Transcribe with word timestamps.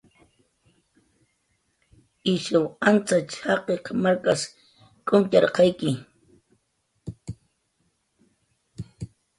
Ishaw 2.33 2.65
antzatx 2.87 3.29
jaqiq 3.41 3.85
markas 4.03 4.41
k'umtxarqayki 5.05 5.91